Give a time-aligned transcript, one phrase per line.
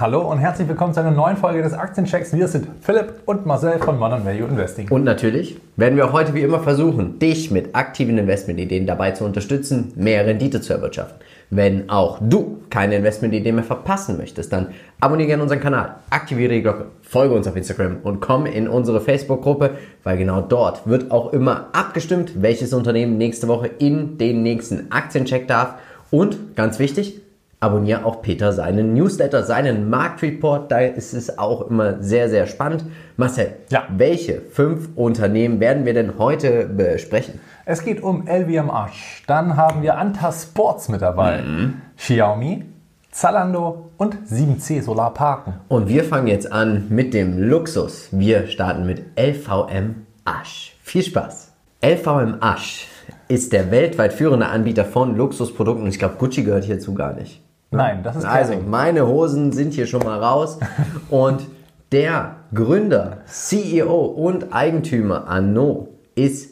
[0.00, 2.32] Hallo und herzlich willkommen zu einer neuen Folge des Aktienchecks.
[2.32, 4.88] Wir sind Philipp und Marcel von Modern Value Investing.
[4.90, 9.92] Und natürlich werden wir heute wie immer versuchen, dich mit aktiven Investmentideen dabei zu unterstützen,
[9.96, 11.18] mehr Rendite zu erwirtschaften.
[11.50, 14.68] Wenn auch du keine Investmentidee mehr verpassen möchtest, dann
[15.00, 19.00] abonniere gerne unseren Kanal, aktiviere die Glocke, folge uns auf Instagram und komm in unsere
[19.00, 19.70] Facebook-Gruppe,
[20.04, 25.48] weil genau dort wird auch immer abgestimmt, welches Unternehmen nächste Woche in den nächsten Aktiencheck
[25.48, 25.74] darf.
[26.12, 27.20] Und ganz wichtig,
[27.60, 30.70] abonniere auch Peter seinen Newsletter, seinen Marktreport.
[30.70, 32.84] Da ist es auch immer sehr, sehr spannend.
[33.16, 33.84] Marcel, Ja.
[33.96, 37.40] welche fünf Unternehmen werden wir denn heute besprechen?
[37.64, 38.90] Es geht um LVMH.
[39.26, 41.42] Dann haben wir Anta Sports mit dabei,
[41.96, 42.64] Xiaomi,
[43.10, 45.54] Zalando und 7C Solarparken.
[45.68, 48.08] Und wir fangen jetzt an mit dem Luxus.
[48.12, 50.76] Wir starten mit LVM Asch.
[50.82, 51.52] Viel Spaß.
[51.84, 52.86] LVM Asch
[53.28, 55.86] ist der weltweit führende Anbieter von Luxusprodukten.
[55.88, 57.42] Ich glaube, Gucci gehört hierzu gar nicht.
[57.70, 58.70] Nein, das ist Also, Kering.
[58.70, 60.58] meine Hosen sind hier schon mal raus.
[61.10, 61.46] Und
[61.92, 66.50] der Gründer, CEO und Eigentümer Arnaud ist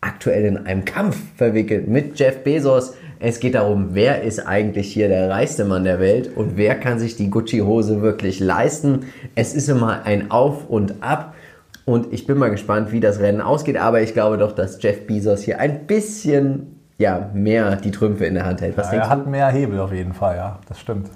[0.00, 2.94] aktuell in einem Kampf verwickelt mit Jeff Bezos.
[3.18, 6.98] Es geht darum, wer ist eigentlich hier der reichste Mann der Welt und wer kann
[6.98, 9.06] sich die Gucci-Hose wirklich leisten.
[9.34, 11.34] Es ist immer ein Auf und Ab.
[11.84, 13.76] Und ich bin mal gespannt, wie das Rennen ausgeht.
[13.78, 18.34] Aber ich glaube doch, dass Jeff Bezos hier ein bisschen ja, mehr die Trümpfe in
[18.34, 18.76] der Hand hält.
[18.76, 21.10] Was Ja, er hat mehr Hebel auf jeden Fall, ja, das stimmt.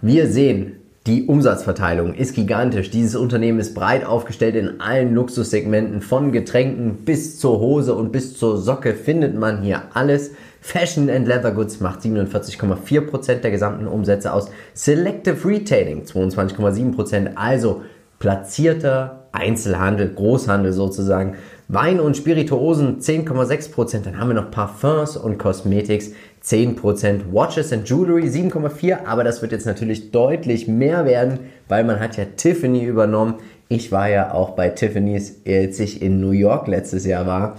[0.00, 0.76] Wir sehen,
[1.06, 2.90] die Umsatzverteilung ist gigantisch.
[2.90, 6.00] Dieses Unternehmen ist breit aufgestellt in allen Luxussegmenten.
[6.00, 10.30] Von Getränken bis zur Hose und bis zur Socke findet man hier alles.
[10.62, 14.50] Fashion and Leather Goods macht 47,4% der gesamten Umsätze aus.
[14.72, 17.32] Selective Retailing 22,7%.
[17.34, 17.82] Also
[18.18, 21.34] platzierter Einzelhandel, Großhandel sozusagen.
[21.68, 24.02] Wein und Spirituosen 10,6%.
[24.02, 26.12] Dann haben wir noch Parfums und Cosmetics
[26.44, 27.32] 10%.
[27.32, 29.06] Watches and Jewelry 7,4%.
[29.06, 33.36] Aber das wird jetzt natürlich deutlich mehr werden, weil man hat ja Tiffany übernommen.
[33.68, 37.56] Ich war ja auch bei Tiffany's, als ich in New York letztes Jahr war.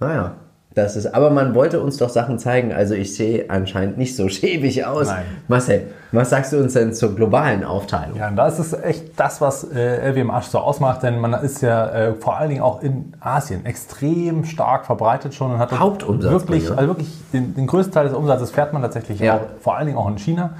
[0.00, 0.36] Naja,
[0.76, 2.70] das ist, aber man wollte uns doch Sachen zeigen.
[2.72, 5.06] Also ich sehe anscheinend nicht so schäbig aus.
[5.08, 5.24] Nein.
[5.48, 8.18] Marcel, was sagst du uns denn zur globalen Aufteilung?
[8.18, 11.88] Ja, da ist es echt das, was äh, LVMH so ausmacht, denn man ist ja
[11.88, 16.70] äh, vor allen Dingen auch in Asien extrem stark verbreitet schon und hat Hauptumsatz wirklich,
[16.70, 19.36] also wirklich den, den größten Teil des Umsatzes fährt man tatsächlich Ja.
[19.36, 20.50] auch, vor allen Dingen auch in China.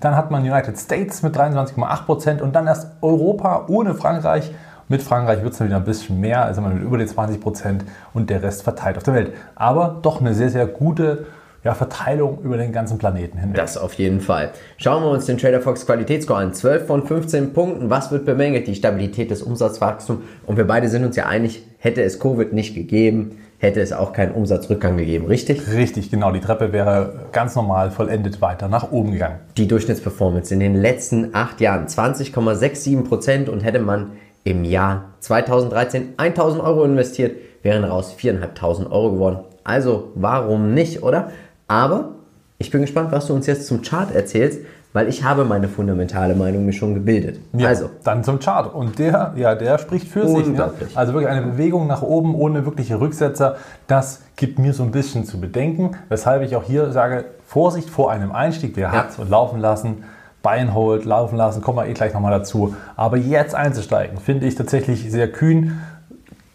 [0.00, 4.50] Dann hat man United States mit 23,8 Prozent und dann erst Europa ohne Frankreich.
[4.90, 7.84] Mit Frankreich wird es dann wieder ein bisschen mehr, also mit über den 20 Prozent
[8.12, 9.32] und der Rest verteilt auf der Welt.
[9.54, 11.26] Aber doch eine sehr, sehr gute
[11.62, 13.54] ja, Verteilung über den ganzen Planeten hinweg.
[13.54, 14.50] Das auf jeden Fall.
[14.78, 16.54] Schauen wir uns den Trader Fox Qualitätsscore an.
[16.54, 17.88] 12 von 15 Punkten.
[17.88, 18.66] Was wird bemängelt?
[18.66, 20.22] Die Stabilität des Umsatzwachstums.
[20.44, 24.12] Und wir beide sind uns ja einig, hätte es Covid nicht gegeben, hätte es auch
[24.12, 25.72] keinen Umsatzrückgang gegeben, richtig?
[25.72, 26.32] Richtig, genau.
[26.32, 29.38] Die Treppe wäre ganz normal vollendet weiter nach oben gegangen.
[29.56, 34.12] Die Durchschnittsperformance in den letzten acht Jahren 20,67 Prozent und hätte man
[34.44, 39.38] im Jahr 2013 1000 Euro investiert, wären daraus 4.500 Euro geworden.
[39.64, 41.30] Also warum nicht, oder?
[41.68, 42.10] Aber
[42.58, 44.60] ich bin gespannt, was du uns jetzt zum Chart erzählst,
[44.92, 47.38] weil ich habe meine fundamentale Meinung mir schon gebildet.
[47.52, 48.74] Ja, Also, dann zum Chart.
[48.74, 50.48] Und der, ja, der spricht für sich.
[50.48, 50.70] Ne?
[50.94, 53.56] Also wirklich eine Bewegung nach oben ohne wirkliche Rücksetzer.
[53.86, 58.10] Das gibt mir so ein bisschen zu bedenken, weshalb ich auch hier sage, Vorsicht vor
[58.10, 58.72] einem Einstieg.
[58.74, 60.04] Wer hat und laufen lassen,
[60.42, 62.74] Buy and Hold, laufen lassen, kommen wir eh gleich nochmal dazu.
[62.96, 65.80] Aber jetzt einzusteigen, finde ich tatsächlich sehr kühn.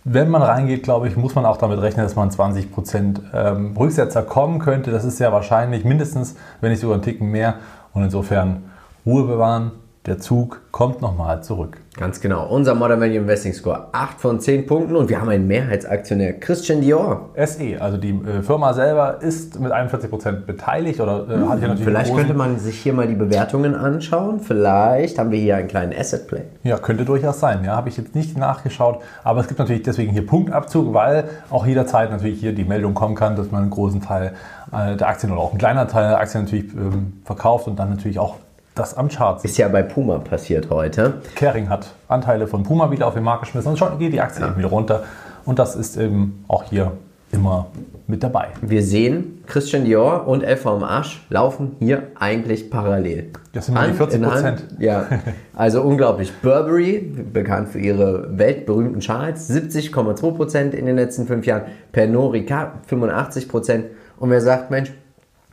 [0.04, 4.22] Wenn man reingeht, glaube ich, muss man auch damit rechnen, dass man 20% ähm, Rücksetzer
[4.22, 4.92] kommen könnte.
[4.92, 7.56] Das ist sehr wahrscheinlich, mindestens, wenn nicht sogar einen Ticken mehr.
[7.94, 8.64] Und insofern
[9.06, 9.72] Ruhe bewahren.
[10.06, 11.80] Der Zug kommt nochmal zurück.
[11.98, 12.48] Ganz genau.
[12.48, 16.82] Unser Modern Value Investing Score 8 von 10 Punkten und wir haben einen Mehrheitsaktionär, Christian
[16.82, 17.30] Dior.
[17.36, 21.84] SE, also die äh, Firma selber, ist mit 41% beteiligt oder äh, hat hier natürlich
[21.84, 24.40] Vielleicht könnte man sich hier mal die Bewertungen anschauen.
[24.40, 26.42] Vielleicht haben wir hier einen kleinen Asset Play.
[26.64, 27.64] Ja, könnte durchaus sein.
[27.64, 29.00] Ja, habe ich jetzt nicht nachgeschaut.
[29.24, 33.16] Aber es gibt natürlich deswegen hier Punktabzug, weil auch jederzeit natürlich hier die Meldung kommen
[33.16, 34.34] kann, dass man einen großen Teil
[34.72, 37.90] äh, der Aktien oder auch einen kleinen Teil der Aktien natürlich ähm, verkauft und dann
[37.90, 38.36] natürlich auch
[38.76, 39.44] das am Chart.
[39.44, 41.22] Ist ja bei Puma passiert heute.
[41.36, 44.46] Kering hat Anteile von Puma wieder auf den Markt geschmissen und schon geht die Aktie
[44.46, 45.04] eben wieder runter.
[45.46, 46.92] Und das ist eben auch hier
[47.32, 47.68] immer
[48.08, 48.50] mit dabei.
[48.62, 53.32] Wir sehen, Christian Dior und LVM Asch laufen hier eigentlich parallel.
[53.54, 54.34] Das sind mal die Hand 40 in Hand.
[54.34, 54.66] Prozent.
[54.80, 55.08] Ja,
[55.56, 56.32] also unglaublich.
[56.42, 61.64] Burberry, bekannt für ihre weltberühmten Schals, 70,2% in den letzten fünf Jahren.
[61.92, 63.84] Pernod Ricard, 85%.
[64.18, 64.92] Und wer sagt, Mensch,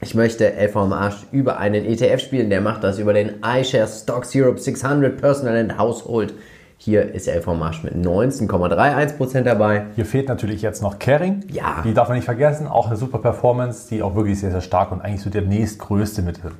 [0.03, 4.03] ich möchte LV am Arsch über einen ETF spielen, der macht das über den iShares
[4.03, 6.35] Stocks Europe 600 Personal and Household.
[6.77, 9.87] Hier ist LV Marsch mit 19,31% dabei.
[9.95, 11.45] Hier fehlt natürlich jetzt noch Caring.
[11.53, 11.83] Ja.
[11.85, 12.67] Die darf man nicht vergessen.
[12.67, 16.23] Auch eine super Performance, die auch wirklich sehr, sehr stark und eigentlich so der nächstgrößte
[16.23, 16.43] mit.
[16.43, 16.51] Ne?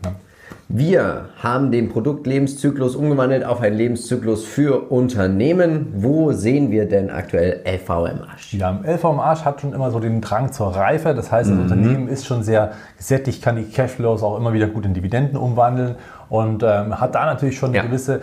[0.75, 5.93] Wir haben den Produktlebenszyklus umgewandelt auf einen Lebenszyklus für Unternehmen.
[5.97, 8.55] Wo sehen wir denn aktuell LVM Arsch?
[8.55, 11.15] Ja, LVM Arsch hat schon immer so den Drang zur Reife.
[11.15, 11.63] Das heißt, das mhm.
[11.65, 15.97] Unternehmen ist schon sehr gesättigt, kann die Cashflows auch immer wieder gut in Dividenden umwandeln
[16.31, 17.83] und ähm, hat da natürlich schon ja.
[17.83, 18.23] eine gewisse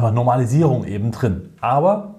[0.00, 1.50] Normalisierung eben drin.
[1.60, 2.11] Aber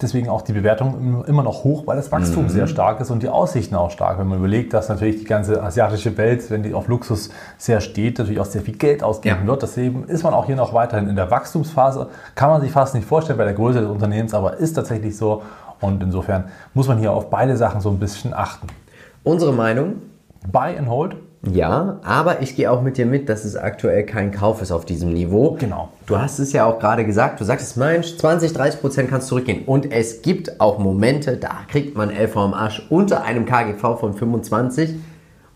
[0.00, 2.48] Deswegen auch die Bewertung immer noch hoch, weil das Wachstum mhm.
[2.50, 4.20] sehr stark ist und die Aussichten auch stark.
[4.20, 8.18] Wenn man überlegt, dass natürlich die ganze asiatische Welt, wenn die auf Luxus sehr steht,
[8.18, 9.46] natürlich auch sehr viel Geld ausgeben ja.
[9.48, 9.62] wird.
[9.62, 12.10] Deswegen ist man auch hier noch weiterhin in der Wachstumsphase.
[12.36, 15.42] Kann man sich fast nicht vorstellen bei der Größe des Unternehmens, aber ist tatsächlich so.
[15.80, 18.68] Und insofern muss man hier auf beide Sachen so ein bisschen achten.
[19.24, 19.96] Unsere Meinung?
[20.46, 21.16] Buy and hold.
[21.42, 24.84] Ja, aber ich gehe auch mit dir mit, dass es aktuell kein Kauf ist auf
[24.84, 25.56] diesem Niveau.
[25.58, 25.90] Genau.
[26.06, 29.28] Du hast es ja auch gerade gesagt, du sagst es, Mensch, 20, 30 Prozent kannst
[29.28, 29.64] zurückgehen.
[29.64, 34.14] Und es gibt auch Momente, da kriegt man LV am Arsch unter einem KGV von
[34.14, 34.96] 25.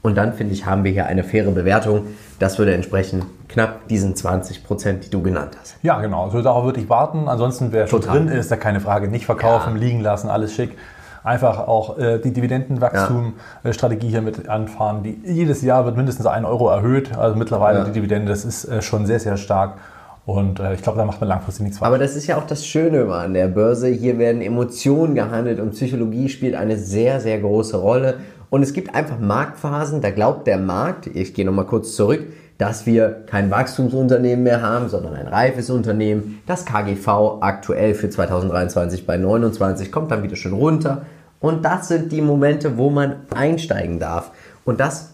[0.03, 2.07] Und dann, finde ich, haben wir hier eine faire Bewertung.
[2.39, 5.77] Das würde entsprechen knapp diesen 20 Prozent, die du genannt hast.
[5.83, 6.25] Ja, genau.
[6.25, 7.29] Also darauf würde ich warten.
[7.29, 9.81] Ansonsten, wer schon drin ist, da keine Frage, nicht verkaufen, ja.
[9.81, 10.77] liegen lassen, alles schick
[11.25, 14.11] einfach auch äh, die Dividendenwachstumstrategie ja.
[14.11, 15.03] hier mit anfahren.
[15.03, 17.17] Die, jedes Jahr wird mindestens ein Euro erhöht.
[17.17, 17.85] Also mittlerweile ja.
[17.85, 19.79] die Dividende, das ist äh, schon sehr, sehr stark.
[20.25, 21.89] Und äh, ich glaube, da macht man langfristig nichts falsch.
[21.89, 23.89] Aber das ist ja auch das Schöne an der Börse.
[23.89, 28.15] Hier werden Emotionen gehandelt und Psychologie spielt eine sehr, sehr große Rolle.
[28.51, 32.27] Und es gibt einfach Marktphasen, da glaubt der Markt, ich gehe nochmal kurz zurück,
[32.59, 36.43] dass wir kein Wachstumsunternehmen mehr haben, sondern ein reifes Unternehmen.
[36.47, 41.03] Das KGV aktuell für 2023 bei 29 kommt dann wieder schön runter.
[41.43, 44.31] Und das sind die Momente, wo man einsteigen darf.
[44.65, 45.11] Und das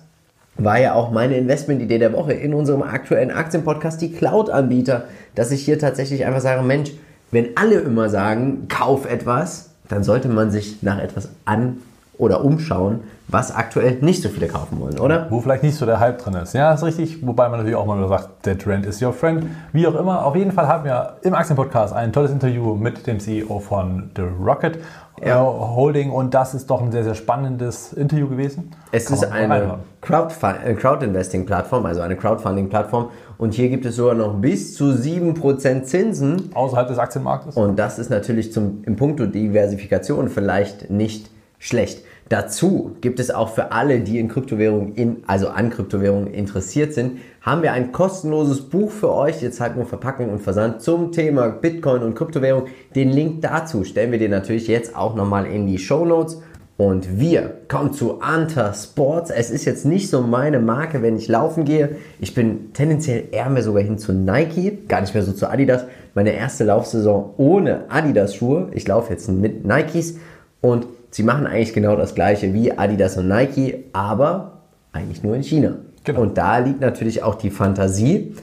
[0.57, 5.05] war ja auch meine Investmentidee der Woche in unserem aktuellen Aktienpodcast, die Cloud-Anbieter,
[5.35, 6.93] dass ich hier tatsächlich einfach sage, Mensch,
[7.31, 11.79] wenn alle immer sagen, kauf etwas, dann sollte man sich nach etwas an
[12.19, 15.27] oder umschauen, was aktuell nicht so viele kaufen wollen, oder?
[15.31, 16.55] Wo vielleicht nicht so der Hype drin ist.
[16.55, 17.27] Ja, ist richtig.
[17.27, 19.47] Wobei man natürlich auch mal sagt, der Trend is your friend.
[19.73, 20.25] Wie auch immer.
[20.25, 24.23] Auf jeden Fall haben wir im Aktienpodcast ein tolles Interview mit dem CEO von The
[24.23, 24.79] Rocket
[25.25, 25.43] ja.
[25.43, 28.71] Äh, Holding und das ist doch ein sehr, sehr spannendes Interview gewesen.
[28.93, 34.35] Es Kann ist eine äh, Crowd-Investing-Plattform, also eine Crowdfunding-Plattform und hier gibt es sogar noch
[34.35, 36.51] bis zu 7% Zinsen.
[36.55, 37.57] Außerhalb des Aktienmarktes.
[37.57, 42.05] Und das ist natürlich zum, im Punkto Diversifikation vielleicht nicht schlecht.
[42.29, 47.21] Dazu gibt es auch für alle, die in Kryptowährungen, in, also an Kryptowährungen interessiert sind,
[47.41, 51.49] haben wir ein kostenloses Buch für euch, jetzt halt nur Verpackung und Versand zum Thema
[51.49, 52.67] Bitcoin und Kryptowährung.
[52.95, 56.43] Den Link dazu stellen wir dir natürlich jetzt auch nochmal in die Show Notes.
[56.77, 59.31] Und wir kommen zu Anta Sports.
[59.31, 61.97] Es ist jetzt nicht so meine Marke, wenn ich laufen gehe.
[62.21, 65.87] Ich bin tendenziell eher mehr sogar hin zu Nike, gar nicht mehr so zu Adidas.
[66.15, 68.69] Meine erste Laufsaison ohne Adidas-Schuhe.
[68.75, 70.19] Ich laufe jetzt mit Nikes
[70.61, 74.59] und sie machen eigentlich genau das gleiche wie Adidas und Nike, aber
[74.93, 75.77] eigentlich nur in China.
[76.05, 76.21] Genau.
[76.21, 78.35] Und da liegt natürlich auch die Fantasie.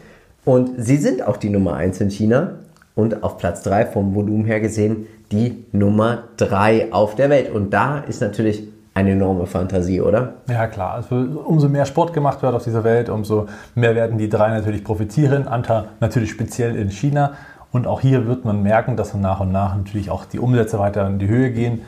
[0.43, 2.59] Und sie sind auch die Nummer 1 in China
[2.93, 7.51] und auf Platz 3 vom Volumen her gesehen die Nummer 3 auf der Welt.
[7.51, 10.35] Und da ist natürlich eine enorme Fantasie, oder?
[10.47, 10.93] Ja, klar.
[10.93, 14.83] Also umso mehr Sport gemacht wird auf dieser Welt, umso mehr werden die drei natürlich
[14.83, 15.47] profitieren.
[15.47, 17.33] Anta natürlich speziell in China.
[17.71, 21.05] Und auch hier wird man merken, dass nach und nach natürlich auch die Umsätze weiter
[21.07, 21.81] in die Höhe gehen.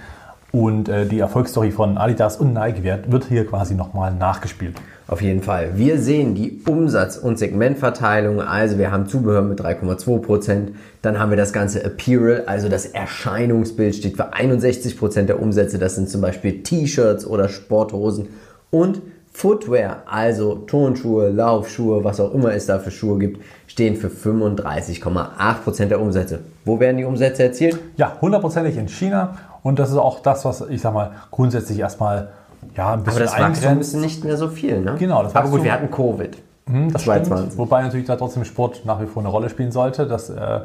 [0.51, 4.75] Und äh, die Erfolgsstory von Adidas und Nike wird, hier quasi nochmal nachgespielt.
[5.07, 5.71] Auf jeden Fall.
[5.75, 8.41] Wir sehen die Umsatz- und Segmentverteilung.
[8.41, 10.69] Also wir haben Zubehör mit 3,2%.
[11.01, 15.79] Dann haben wir das ganze Apparel, also das Erscheinungsbild steht für 61% der Umsätze.
[15.79, 18.29] Das sind zum Beispiel T-Shirts oder Sporthosen.
[18.69, 19.01] Und
[19.37, 25.85] Footwear, also Turnschuhe, Laufschuhe, was auch immer es da für Schuhe gibt, stehen für 35,8%
[25.85, 26.39] der Umsätze.
[26.65, 27.77] Wo werden die Umsätze erzielt?
[27.97, 32.29] Ja, hundertprozentig in China und das ist auch das, was ich sag mal grundsätzlich erstmal
[32.75, 34.95] ja, ein bisschen Aber das Wachstum ist nicht mehr so viel, ne?
[34.97, 35.21] Genau.
[35.21, 36.35] Das Aber gut, wir hatten Covid.
[36.67, 37.45] Hm, das 2020.
[37.45, 40.05] Stimmt, wobei natürlich da trotzdem Sport nach wie vor eine Rolle spielen sollte.
[40.05, 40.59] Das äh,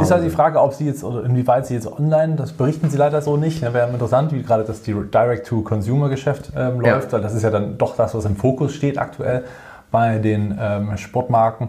[0.00, 2.96] ist halt die Frage, ob sie jetzt oder inwieweit sie jetzt online, das berichten sie
[2.96, 3.62] leider so nicht.
[3.62, 7.12] Ja, Wäre interessant, wie gerade das Direct-to-Consumer-Geschäft ähm, läuft, ja.
[7.12, 9.44] weil das ist ja dann doch das, was im Fokus steht aktuell
[9.90, 11.68] bei den ähm, Sportmarken.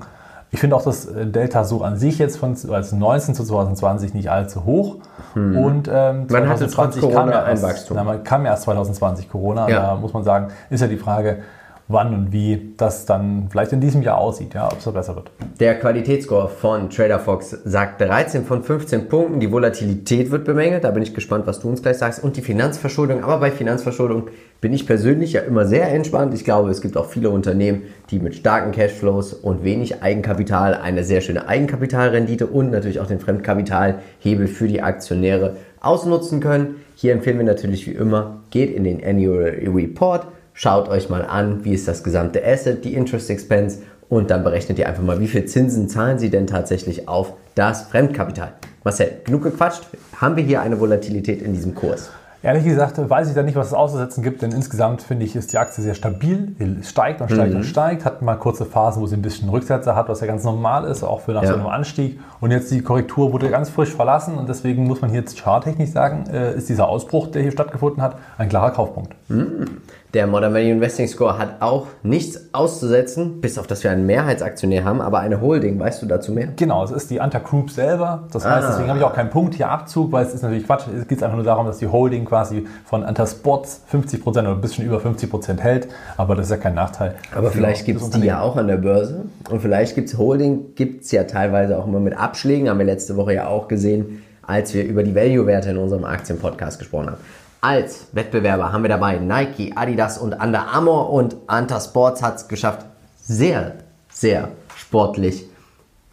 [0.53, 4.29] Ich finde auch das äh, Delta so an sich jetzt von 2019 zu 2020 nicht
[4.29, 4.97] allzu hoch.
[5.33, 5.57] Hm.
[5.57, 7.97] Und ähm, man hatte trotz Corona kam ja erst, ein Wachstum.
[7.97, 9.67] Na, man kam erst 2020 Corona.
[9.67, 9.81] Ja.
[9.81, 11.39] Da muss man sagen, ist ja die Frage,
[11.87, 15.31] wann und wie das dann vielleicht in diesem Jahr aussieht, ja, ob es besser wird.
[15.59, 19.39] Der Qualitätsscore von Trader Fox sagt 13 von 15 Punkten.
[19.39, 20.83] Die Volatilität wird bemängelt.
[20.83, 22.23] Da bin ich gespannt, was du uns gleich sagst.
[22.23, 23.23] Und die Finanzverschuldung.
[23.23, 24.29] Aber bei Finanzverschuldung
[24.61, 26.33] bin ich persönlich ja immer sehr entspannt.
[26.33, 31.03] Ich glaube, es gibt auch viele Unternehmen, die mit starken Cashflows und wenig Eigenkapital eine
[31.03, 36.75] sehr schöne Eigenkapitalrendite und natürlich auch den Fremdkapitalhebel für die Aktionäre ausnutzen können.
[36.95, 41.65] Hier empfehlen wir natürlich wie immer, geht in den Annual Report, schaut euch mal an,
[41.65, 43.79] wie ist das gesamte Asset, die Interest Expense
[44.09, 47.83] und dann berechnet ihr einfach mal, wie viel Zinsen zahlen sie denn tatsächlich auf das
[47.83, 48.53] Fremdkapital.
[48.83, 49.83] Marcel, genug gequatscht.
[50.17, 52.09] Haben wir hier eine Volatilität in diesem Kurs?
[52.43, 55.53] Ehrlich gesagt weiß ich da nicht, was es auszusetzen gibt, denn insgesamt finde ich, ist
[55.53, 57.59] die Aktie sehr stabil, Sie steigt und steigt mhm.
[57.59, 60.43] und steigt, hat mal kurze Phasen, wo sie ein bisschen Rücksetzer hat, was ja ganz
[60.43, 61.47] normal ist, auch für nach ja.
[61.47, 62.19] so einem Anstieg.
[62.41, 65.91] Und jetzt die Korrektur wurde ganz frisch verlassen und deswegen muss man hier jetzt charttechnisch
[65.91, 69.15] sagen, äh, ist dieser Ausbruch, der hier stattgefunden hat, ein klarer Kaufpunkt.
[69.29, 69.77] Mhm.
[70.13, 74.85] Der Modern Value Investing Score hat auch nichts auszusetzen, bis auf dass wir einen Mehrheitsaktionär
[74.85, 75.79] haben, aber eine Holding.
[75.79, 76.49] Weißt du dazu mehr?
[76.55, 78.27] Genau, es ist die Anta Group selber.
[78.31, 78.69] Das heißt, ah.
[78.69, 80.83] deswegen habe ich auch keinen Punkt hier Abzug, weil es ist natürlich Quatsch.
[80.95, 84.61] Es geht einfach nur darum, dass die Holding quasi von Anta Sports 50% oder ein
[84.61, 85.87] bisschen über 50% hält.
[86.15, 87.15] Aber das ist ja kein Nachteil.
[87.33, 89.25] Aber vielleicht gibt es die ja auch an der Börse.
[89.49, 92.69] Und vielleicht gibt es Holding, gibt es ja teilweise auch immer mit Abschlägen.
[92.69, 96.77] Haben wir letzte Woche ja auch gesehen, als wir über die Value-Werte in unserem Aktienpodcast
[96.77, 97.17] gesprochen haben.
[97.63, 102.49] Als Wettbewerber haben wir dabei Nike, Adidas und Under Armour und Anta Sports hat es
[102.49, 102.85] geschafft,
[103.21, 103.75] sehr,
[104.11, 105.45] sehr sportlich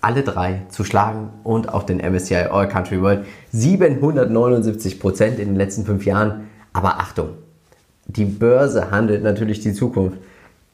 [0.00, 5.57] alle drei zu schlagen und auch den MSCI All Country World 779 Prozent in den
[5.57, 6.49] letzten fünf Jahren.
[6.73, 7.30] Aber Achtung,
[8.07, 10.19] die Börse handelt natürlich die Zukunft.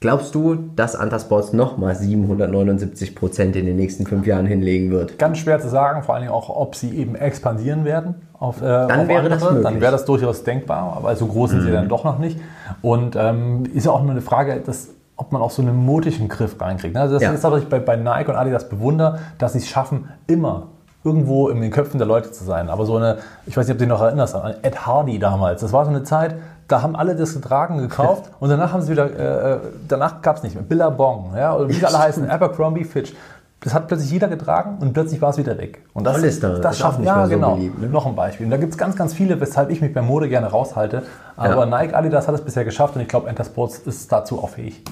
[0.01, 5.19] Glaubst du, dass Antasports nochmal 779 Prozent in den nächsten fünf Jahren hinlegen wird?
[5.19, 8.15] Ganz schwer zu sagen, vor allen Dingen auch, ob sie eben expandieren werden.
[8.39, 9.29] Auf, äh, dann wäre andere.
[9.29, 9.63] das möglich.
[9.63, 11.65] Dann wäre das durchaus denkbar, aber so groß sind mhm.
[11.65, 12.39] sie dann doch noch nicht.
[12.83, 16.29] Und ähm, ist ja auch nur eine Frage, dass, ob man auch so einen mutischen
[16.29, 16.95] Griff reinkriegt.
[16.95, 17.33] Also das ja.
[17.33, 20.65] ist, was ich bei, bei Nike und Adidas bewundere, dass sie es schaffen, immer
[21.05, 22.69] irgendwo in den Köpfen der Leute zu sein.
[22.69, 25.63] Aber so eine, ich weiß nicht, ob du dich noch erinnerst, an Ed Hardy damals.
[25.63, 26.35] Das war so eine Zeit,
[26.69, 29.59] da haben alle das getragen, gekauft und danach haben sie wieder, äh, äh
[29.89, 30.65] danach gab es nicht mehr.
[30.65, 33.13] Billabong, ja, oder wie sie alle heißen, Abercrombie, Fitch.
[33.61, 35.83] Das hat plötzlich jeder getragen und plötzlich war es wieder weg.
[35.95, 37.55] Und das, Hollister, das schafft nicht ja, mehr so genau.
[37.57, 37.89] Beliebt, ne?
[37.89, 38.47] Noch ein Beispiel.
[38.47, 41.03] Und da gibt es ganz, ganz viele, weshalb ich mich bei Mode gerne raushalte.
[41.37, 41.67] Aber ja.
[41.67, 44.85] Nike, Adidas hat es bisher geschafft und ich glaube, Entersports ist dazu auch fähig.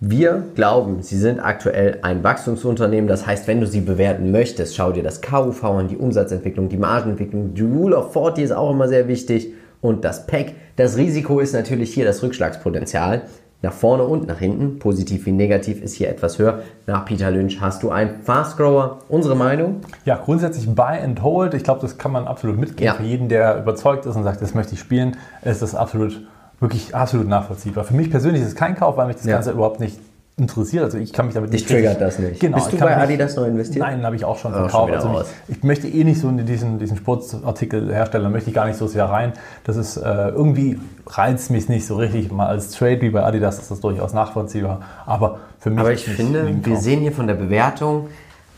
[0.00, 3.08] Wir glauben, sie sind aktuell ein Wachstumsunternehmen.
[3.08, 6.76] Das heißt, wenn du sie bewerten möchtest, schau dir das KUV an, die Umsatzentwicklung, die
[6.76, 7.54] Margenentwicklung.
[7.54, 10.54] Die Rule of 40 ist auch immer sehr wichtig und das PEC.
[10.78, 13.22] Das Risiko ist natürlich hier das Rückschlagspotenzial.
[13.62, 16.60] Nach vorne und nach hinten, positiv wie negativ, ist hier etwas höher.
[16.86, 19.00] Nach Peter Lynch hast du einen Fast Grower.
[19.08, 19.80] Unsere Meinung?
[20.04, 21.54] Ja, grundsätzlich Buy and Hold.
[21.54, 22.86] Ich glaube, das kann man absolut mitgehen.
[22.86, 22.94] Ja.
[22.94, 26.24] Für jeden, der überzeugt ist und sagt, das möchte ich spielen, ist das absolut,
[26.60, 27.82] wirklich absolut nachvollziehbar.
[27.82, 29.34] Für mich persönlich ist es kein Kauf, weil mich das ja.
[29.34, 29.98] Ganze überhaupt nicht
[30.38, 30.84] interessiert.
[30.84, 31.68] Also ich kann mich damit nicht.
[31.68, 32.40] Dich triggert das nicht.
[32.40, 32.56] Genau.
[32.56, 33.84] Bist du bei Adidas noch investiert?
[33.84, 34.94] Nein, habe ich auch schon oh, verkauft.
[34.94, 38.66] Schon also ich, ich, möchte eh nicht so in diesen, diesen Sportartikelhersteller, möchte ich gar
[38.66, 39.32] nicht so sehr rein.
[39.64, 42.30] Das ist äh, irgendwie reizt mich nicht so richtig.
[42.30, 44.80] Mal als Trade wie bei Adidas ist das durchaus nachvollziehbar.
[45.06, 45.80] Aber für mich.
[45.80, 48.08] Aber ich finde, wir sehen hier von der Bewertung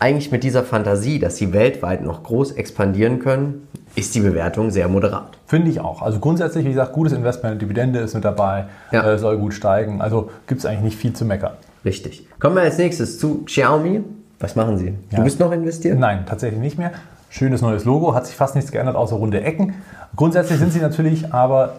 [0.00, 4.88] eigentlich mit dieser Fantasie, dass sie weltweit noch groß expandieren können, ist die Bewertung sehr
[4.88, 5.37] moderat.
[5.46, 6.00] Finde ich auch.
[6.00, 9.12] Also grundsätzlich, wie gesagt, gutes Investment, Dividende ist mit dabei, ja.
[9.12, 10.00] äh, soll gut steigen.
[10.00, 11.52] Also gibt es eigentlich nicht viel zu meckern.
[11.84, 12.26] Richtig.
[12.38, 14.02] Kommen wir als nächstes zu Xiaomi.
[14.38, 14.94] Was machen Sie?
[15.10, 15.18] Ja.
[15.18, 15.99] Du bist noch investiert?
[15.99, 16.92] Nein, tatsächlich nicht mehr.
[17.28, 19.75] Schönes neues Logo, hat sich fast nichts geändert außer runde Ecken.
[20.16, 21.75] Grundsätzlich sind sie natürlich aber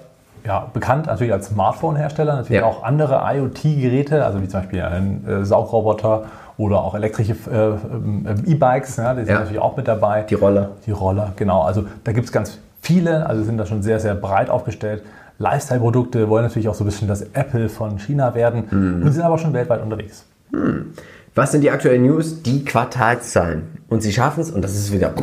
[0.45, 2.67] ja, bekannt natürlich als Smartphone-Hersteller, natürlich ja.
[2.67, 6.25] auch andere IoT-Geräte, also wie zum Beispiel ein äh, Saugroboter
[6.57, 9.39] oder auch elektrische äh, äh, E-Bikes, ja, die sind ja.
[9.39, 10.23] natürlich auch mit dabei.
[10.23, 10.71] Die Roller.
[10.85, 11.61] Die Roller, genau.
[11.61, 15.03] Also da gibt es ganz viele, also sind da schon sehr, sehr breit aufgestellt.
[15.41, 19.03] Lifestyle-Produkte wollen natürlich auch so ein bisschen das Apple von China werden mhm.
[19.03, 20.25] und sind aber schon weltweit unterwegs.
[20.51, 20.93] Mhm.
[21.33, 22.43] Was sind die aktuellen News?
[22.43, 23.63] Die Quartalszahlen.
[23.87, 25.13] Und sie schaffen es, und das ist wieder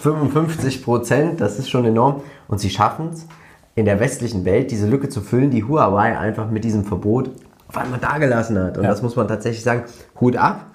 [0.00, 3.26] 55 Prozent, das ist schon enorm, und sie schaffen es,
[3.74, 7.30] in der westlichen Welt diese Lücke zu füllen, die Huawei einfach mit diesem Verbot
[7.68, 8.78] auf einmal dagelassen hat.
[8.78, 8.90] Und ja.
[8.90, 9.84] das muss man tatsächlich sagen,
[10.20, 10.66] Hut ab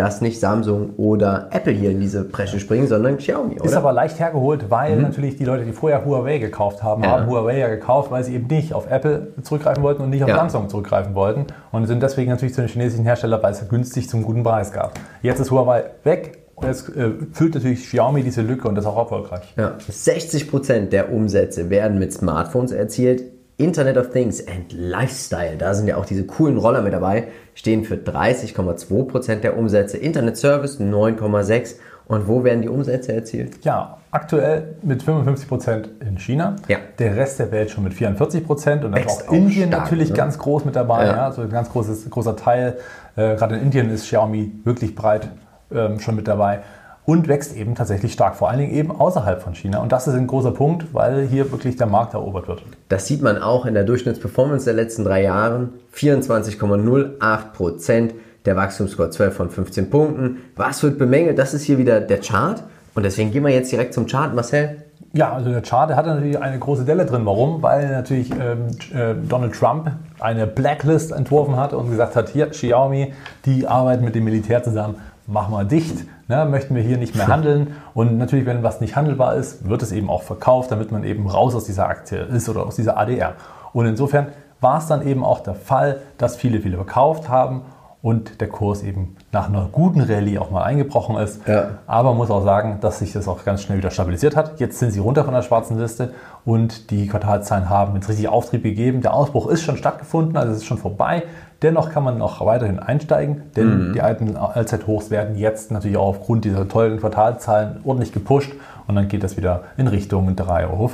[0.00, 3.66] dass nicht Samsung oder Apple hier in diese Bresche springen, sondern Xiaomi, oder?
[3.66, 5.02] Ist aber leicht hergeholt, weil mhm.
[5.02, 7.10] natürlich die Leute, die vorher Huawei gekauft haben, ja.
[7.10, 10.30] haben Huawei ja gekauft, weil sie eben nicht auf Apple zurückgreifen wollten und nicht auf
[10.30, 10.36] ja.
[10.36, 14.22] Samsung zurückgreifen wollten und sind deswegen natürlich zu den chinesischen Herstellern, weil es günstig zum
[14.22, 14.98] guten Preis gab.
[15.20, 18.96] Jetzt ist Huawei weg und jetzt äh, füllt natürlich Xiaomi diese Lücke und das auch
[18.96, 19.52] erfolgreich.
[19.58, 19.74] Ja.
[19.86, 23.24] 60% der Umsätze werden mit Smartphones erzielt.
[23.60, 27.84] Internet of Things and Lifestyle, da sind ja auch diese coolen Roller mit dabei, stehen
[27.84, 31.74] für 30,2% der Umsätze, Internet Service 9,6%
[32.06, 33.62] Und wo werden die Umsätze erzielt?
[33.62, 36.56] Ja, aktuell mit 55 Prozent in China.
[36.68, 36.78] Ja.
[36.98, 38.84] Der Rest der Welt schon mit 44 Prozent.
[38.84, 40.16] Und dann ist Wächst auch auch Indien stark, natürlich ne?
[40.16, 41.04] ganz groß mit dabei.
[41.04, 41.12] Ja.
[41.12, 41.26] Ja.
[41.26, 42.78] also ein ganz großes, großer Teil.
[43.14, 45.28] Äh, Gerade in Indien ist Xiaomi wirklich breit
[45.70, 46.60] ähm, schon mit dabei.
[47.06, 49.80] Und wächst eben tatsächlich stark, vor allen Dingen eben außerhalb von China.
[49.80, 52.62] Und das ist ein großer Punkt, weil hier wirklich der Markt erobert wird.
[52.88, 55.70] Das sieht man auch in der Durchschnittsperformance der letzten drei Jahren.
[55.94, 58.14] 24,08 Prozent,
[58.44, 60.38] der Wachstumsscore 12 von 15 Punkten.
[60.56, 61.38] Was wird bemängelt?
[61.38, 62.62] Das ist hier wieder der Chart.
[62.94, 64.34] Und deswegen gehen wir jetzt direkt zum Chart.
[64.34, 67.22] Marcel, Ja, also der Chart der hat natürlich eine große Delle drin.
[67.24, 67.62] Warum?
[67.62, 69.90] Weil natürlich ähm, äh, Donald Trump
[70.20, 73.12] eine Blacklist entworfen hat und gesagt hat, hier Xiaomi,
[73.44, 74.96] die arbeiten mit dem Militär zusammen,
[75.30, 77.74] mach mal dicht, ne, möchten wir hier nicht mehr handeln.
[77.94, 81.28] Und natürlich, wenn was nicht handelbar ist, wird es eben auch verkauft, damit man eben
[81.28, 83.34] raus aus dieser Aktie ist oder aus dieser ADR.
[83.72, 84.28] Und insofern
[84.60, 87.62] war es dann eben auch der Fall, dass viele, viele verkauft haben
[88.02, 91.46] und der Kurs eben nach einer guten Rallye auch mal eingebrochen ist.
[91.46, 91.78] Ja.
[91.86, 94.58] Aber man muss auch sagen, dass sich das auch ganz schnell wieder stabilisiert hat.
[94.58, 98.62] Jetzt sind sie runter von der schwarzen Liste und die Quartalzahlen haben jetzt richtig Auftrieb
[98.62, 99.02] gegeben.
[99.02, 101.24] Der Ausbruch ist schon stattgefunden, also es ist schon vorbei.
[101.62, 106.44] Dennoch kann man noch weiterhin einsteigen, denn die alten Allzeithochs werden jetzt natürlich auch aufgrund
[106.46, 108.52] dieser tollen Quartalzahlen ordentlich gepusht
[108.86, 110.90] und dann geht das wieder in Richtung 3,50 Euro.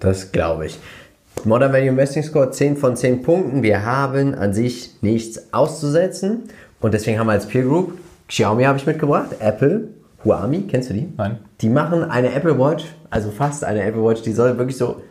[0.00, 0.80] das glaube ich.
[1.44, 3.62] Modern Value Investing Score 10 von 10 Punkten.
[3.62, 6.42] Wir haben an sich nichts auszusetzen.
[6.80, 7.92] Und deswegen haben wir als Peer Group
[8.30, 9.88] Xiaomi habe ich mitgebracht, Apple,
[10.24, 11.12] Huami, kennst du die?
[11.16, 11.38] Nein.
[11.60, 15.02] Die machen eine Apple Watch, also fast eine Apple Watch, die soll wirklich so,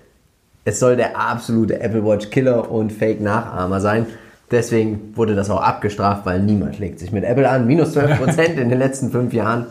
[0.64, 4.06] es soll der absolute Apple Watch Killer und Fake Nachahmer sein.
[4.52, 7.68] Deswegen wurde das auch abgestraft, weil niemand legt sich mit Apple an.
[7.68, 9.68] Minus 12% in den letzten fünf Jahren.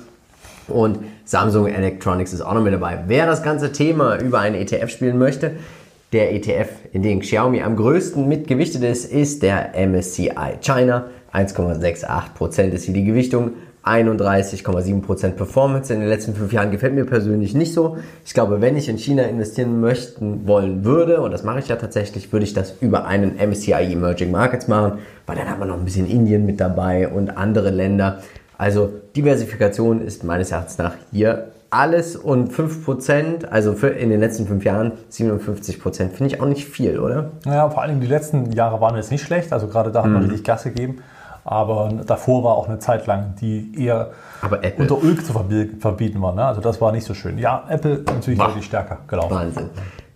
[0.68, 3.04] Und Samsung Electronics ist auch noch mit dabei.
[3.06, 5.52] Wer das ganze Thema über einen ETF spielen möchte,
[6.12, 11.06] der ETF, in dem Xiaomi am größten mitgewichtet ist, ist der MSCI China.
[11.34, 13.52] 1,68% ist hier die Gewichtung.
[13.88, 17.96] 31,7% Performance in den letzten fünf Jahren gefällt mir persönlich nicht so.
[18.24, 21.76] Ich glaube, wenn ich in China investieren möchten wollen würde, und das mache ich ja
[21.76, 25.78] tatsächlich, würde ich das über einen MSCI Emerging Markets machen, weil dann hat man noch
[25.78, 28.18] ein bisschen Indien mit dabei und andere Länder.
[28.58, 34.46] Also Diversifikation ist meines Erachtens nach hier alles und 5%, also für in den letzten
[34.46, 37.32] fünf Jahren 57%, finde ich auch nicht viel, oder?
[37.44, 40.22] Ja, vor allem die letzten Jahre waren jetzt nicht schlecht, also gerade da hat man
[40.22, 41.02] richtig Gas gegeben.
[41.50, 44.10] Aber davor war auch eine Zeit lang, die eher
[44.76, 46.34] unter Ulk zu verbi- verbieten war.
[46.34, 46.44] Ne?
[46.44, 47.38] Also das war nicht so schön.
[47.38, 49.34] Ja, Apple natürlich deutlich stärker gelaufen.
[49.34, 49.70] Wahnsinn.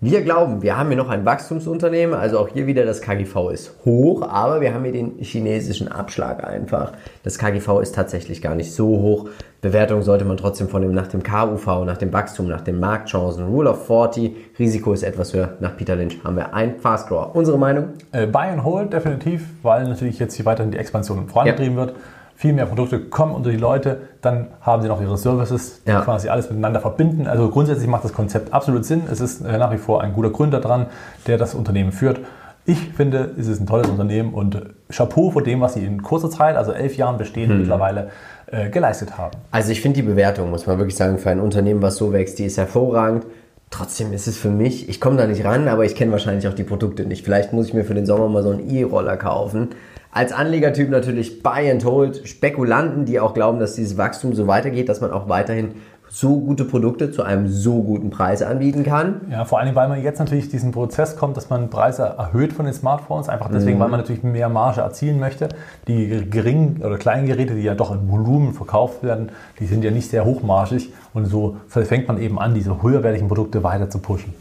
[0.05, 3.73] Wir glauben, wir haben hier noch ein Wachstumsunternehmen, also auch hier wieder das KGV ist
[3.85, 6.91] hoch, aber wir haben hier den chinesischen Abschlag einfach.
[7.23, 9.29] Das KGV ist tatsächlich gar nicht so hoch.
[9.61, 13.47] Bewertung sollte man trotzdem von dem nach dem KUV, nach dem Wachstum, nach den Marktchancen,
[13.47, 15.51] Rule of 40, Risiko ist etwas höher.
[15.61, 17.37] Nach Peter Lynch haben wir ein Fast Grower.
[17.37, 17.91] Unsere Meinung?
[18.11, 21.95] Äh, Buy and Hold definitiv, weil natürlich jetzt hier weiterhin die Expansion vorangetrieben wird.
[22.43, 26.01] Viel mehr Produkte kommen unter die Leute, dann haben sie noch ihre Services, die Ja.
[26.01, 27.29] quasi alles miteinander verbinden.
[27.29, 29.03] Also grundsätzlich macht das Konzept absolut Sinn.
[29.09, 30.87] Es ist äh, nach wie vor ein guter Gründer dran,
[31.29, 32.19] der das Unternehmen führt.
[32.65, 36.31] Ich finde, es ist ein tolles Unternehmen und Chapeau vor dem, was sie in kurzer
[36.31, 38.11] Zeit, also elf Jahren Bestehen mittlerweile,
[38.51, 39.39] äh, geleistet haben.
[39.53, 42.41] Also ich finde die Bewertung, muss man wirklich sagen, für ein Unternehmen, was so wächst,
[42.41, 43.25] die ist hervorragend.
[43.71, 46.55] Trotzdem ist es für mich, ich komme da nicht ran, aber ich kenne wahrscheinlich auch
[46.55, 47.25] die Produkte nicht.
[47.25, 49.69] Vielleicht muss ich mir für den Sommer mal so einen E-Roller kaufen.
[50.15, 54.91] Als Anlegertyp natürlich Buy and Hold, Spekulanten, die auch glauben, dass dieses Wachstum so weitergeht,
[54.91, 55.77] dass man auch weiterhin
[56.11, 59.23] so gute Produkte zu einem so guten Preis anbieten kann.
[59.31, 62.67] Ja, vor allem, weil man jetzt natürlich diesen Prozess kommt, dass man Preise erhöht von
[62.67, 65.49] den Smartphones, einfach deswegen, weil man natürlich mehr Marge erzielen möchte.
[65.89, 69.91] Die geringen oder kleinen Geräte, die ja doch in Volumen verkauft werden, die sind ja
[69.91, 74.35] nicht sehr hochmargig und so fängt man eben an, diese höherwertigen Produkte weiter zu pushen.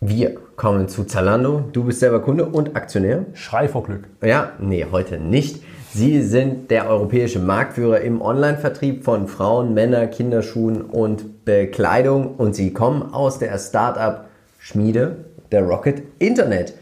[0.00, 1.64] Wir kommen zu Zalando.
[1.72, 3.24] Du bist selber Kunde und Aktionär.
[3.32, 4.08] Schrei vor Glück.
[4.22, 5.62] Ja, nee, heute nicht.
[5.94, 12.74] Sie sind der europäische Marktführer im Online-Vertrieb von Frauen, Männer, Kinderschuhen und Bekleidung und sie
[12.74, 15.16] kommen aus der Startup-Schmiede
[15.50, 16.74] der Rocket Internet.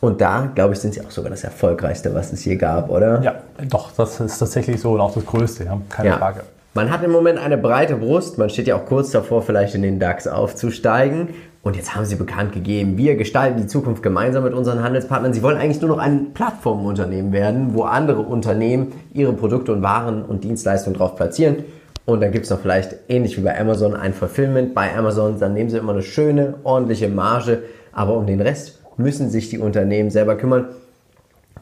[0.00, 3.22] Und da, glaube ich, sind sie auch sogar das erfolgreichste, was es je gab, oder?
[3.22, 3.36] Ja,
[3.70, 6.18] doch, das ist tatsächlich so und auch das Größte, ja, keine Ja.
[6.18, 6.40] Frage.
[6.76, 8.36] Man hat im Moment eine breite Brust.
[8.36, 11.28] Man steht ja auch kurz davor, vielleicht in den DAX aufzusteigen.
[11.62, 15.32] Und jetzt haben sie bekannt gegeben, wir gestalten die Zukunft gemeinsam mit unseren Handelspartnern.
[15.32, 20.24] Sie wollen eigentlich nur noch ein Plattformunternehmen werden, wo andere Unternehmen ihre Produkte und Waren
[20.24, 21.64] und Dienstleistungen drauf platzieren.
[22.06, 25.38] Und dann gibt es noch vielleicht, ähnlich wie bei Amazon, ein Fulfillment bei Amazon.
[25.38, 27.62] Dann nehmen sie immer eine schöne, ordentliche Marge.
[27.92, 30.66] Aber um den Rest müssen sich die Unternehmen selber kümmern.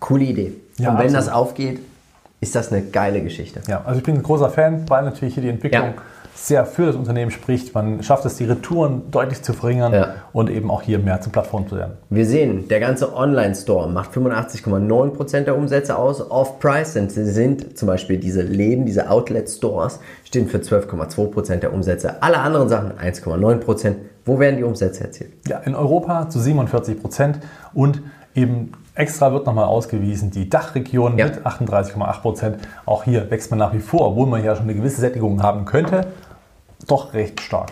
[0.01, 0.55] Coole Idee.
[0.79, 1.17] Ja, und wenn absolut.
[1.17, 1.81] das aufgeht,
[2.43, 3.61] ist das eine geile Geschichte.
[3.69, 5.95] Ja, also ich bin ein großer Fan, weil natürlich hier die Entwicklung
[6.35, 7.73] sehr für das Unternehmen spricht.
[7.75, 10.15] Man schafft es, die Retouren deutlich zu verringern Ja.
[10.33, 11.93] und eben auch hier mehr zur Plattform zu werden.
[12.11, 16.21] Wir sehen, der ganze Online-Store macht 85,9% der Umsätze aus.
[16.31, 22.23] Off-Price sind, sind zum Beispiel diese Läden, diese Outlet-Stores, stehen für 12,2% der Umsätze.
[22.23, 23.95] Alle anderen Sachen 1,9%.
[24.25, 25.33] Wo werden die Umsätze erzielt?
[25.47, 27.39] Ja, in Europa zu 47 Prozent
[27.75, 28.03] und
[28.35, 31.27] eben extra wird nochmal ausgewiesen die Dachregion Ja.
[31.27, 32.57] mit 38,8 Prozent.
[32.87, 35.65] Auch hier wächst man nach wie vor, obwohl man ja schon eine gewisse Sättigung haben
[35.65, 36.07] könnte,
[36.89, 37.71] doch recht stark.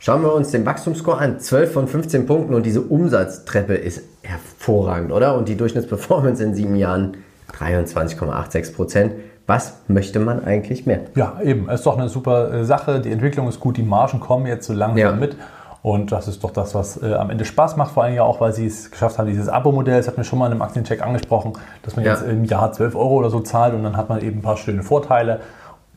[0.00, 1.40] Schauen wir uns den Wachstumsscore an.
[1.40, 5.36] 12 von 15 Punkten und diese Umsatztreppe ist hervorragend, oder?
[5.36, 7.16] Und die Durchschnittsperformance in sieben Jahren
[7.58, 9.10] 23,86%.
[9.46, 11.00] Was möchte man eigentlich mehr?
[11.14, 13.00] Ja, eben, es ist doch eine super äh, Sache.
[13.00, 15.12] Die Entwicklung ist gut, die Margen kommen jetzt so langsam Ja.
[15.12, 15.36] mit.
[15.82, 18.40] Und das ist doch das, was äh, am Ende Spaß macht, vor allem ja auch,
[18.40, 21.02] weil sie es geschafft haben, dieses Abo-Modell, das hat mir schon mal in einem Aktiencheck
[21.02, 22.12] angesprochen, dass man Ja.
[22.14, 24.56] jetzt im Jahr 12 Euro oder so zahlt und dann hat man eben ein paar
[24.56, 25.40] schöne Vorteile.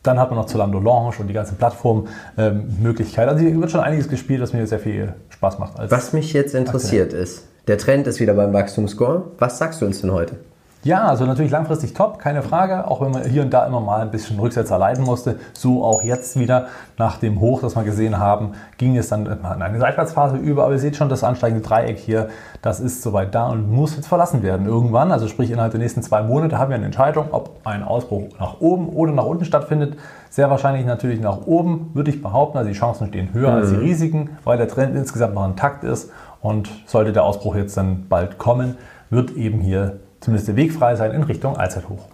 [0.04, 3.28] Dann hat man noch Zalando Launch und die ganzen Plattformmöglichkeiten.
[3.30, 5.74] also hier wird schon einiges gespielt, was mir sehr viel Spaß macht.
[5.90, 9.22] Was mich jetzt interessiert ist, der Trend ist wieder beim Wachstumsscore.
[9.38, 10.36] Was sagst du uns denn heute?
[10.84, 12.88] Ja, also natürlich langfristig top, keine Frage.
[12.90, 15.36] Auch wenn man hier und da immer mal ein bisschen Rücksetzer leiden musste.
[15.52, 16.66] So auch jetzt wieder
[16.98, 20.64] nach dem Hoch, das wir gesehen haben, ging es dann in eine Seitwärtsphase über.
[20.64, 22.30] Aber ihr seht schon, das ansteigende Dreieck hier,
[22.62, 25.12] das ist soweit da und muss jetzt verlassen werden irgendwann.
[25.12, 28.60] Also sprich innerhalb der nächsten zwei Monate haben wir eine Entscheidung, ob ein Ausbruch nach
[28.60, 29.96] oben oder nach unten stattfindet.
[30.30, 32.58] Sehr wahrscheinlich natürlich nach oben, würde ich behaupten.
[32.58, 36.10] Also die Chancen stehen höher als die Risiken, weil der Trend insgesamt noch intakt ist.
[36.40, 38.76] Und sollte der Ausbruch jetzt dann bald kommen,
[39.10, 42.08] wird eben hier zumindest der Weg frei sein in Richtung Allzeithoch.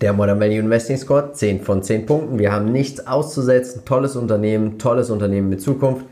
[0.00, 2.38] Der Modern Value Investing Score 10 von 10 Punkten.
[2.38, 3.84] Wir haben nichts auszusetzen.
[3.84, 6.06] Tolles Unternehmen, tolles Unternehmen mit Zukunft.